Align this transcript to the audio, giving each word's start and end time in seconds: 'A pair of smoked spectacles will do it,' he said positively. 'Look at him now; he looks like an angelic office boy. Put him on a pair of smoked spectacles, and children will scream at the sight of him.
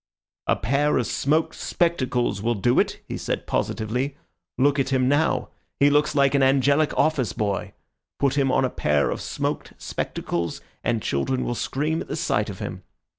'A 0.47 0.55
pair 0.55 0.97
of 0.97 1.05
smoked 1.05 1.53
spectacles 1.53 2.41
will 2.41 2.55
do 2.55 2.79
it,' 2.79 3.01
he 3.07 3.19
said 3.19 3.45
positively. 3.45 4.17
'Look 4.57 4.79
at 4.79 4.89
him 4.89 5.07
now; 5.07 5.49
he 5.79 5.91
looks 5.91 6.15
like 6.15 6.33
an 6.33 6.41
angelic 6.41 6.91
office 6.97 7.33
boy. 7.33 7.73
Put 8.19 8.35
him 8.35 8.51
on 8.51 8.65
a 8.65 8.71
pair 8.71 9.11
of 9.11 9.21
smoked 9.21 9.73
spectacles, 9.77 10.59
and 10.83 11.03
children 11.03 11.43
will 11.43 11.53
scream 11.53 12.01
at 12.01 12.07
the 12.07 12.15
sight 12.15 12.49
of 12.49 12.57
him. 12.57 12.81